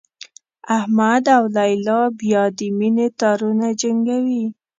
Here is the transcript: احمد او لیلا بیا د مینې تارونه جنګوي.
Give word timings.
احمد 0.77 1.23
او 1.37 1.43
لیلا 1.55 2.01
بیا 2.19 2.43
د 2.57 2.59
مینې 2.77 3.07
تارونه 3.19 3.67
جنګوي. 3.81 4.45